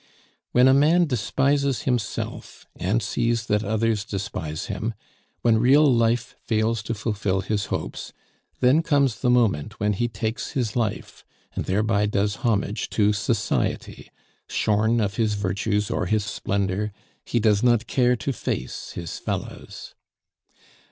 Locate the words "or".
15.91-16.07